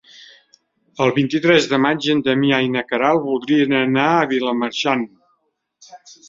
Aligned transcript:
El 1.07 1.11
vint-i-tres 1.17 1.67
de 1.73 1.77
maig 1.83 2.07
en 2.13 2.23
Damià 2.27 2.61
i 2.69 2.71
na 2.77 2.83
Queralt 2.93 3.23
voldrien 3.27 3.77
anar 3.83 4.07
a 4.15 4.25
Vilamarxant. 4.33 5.07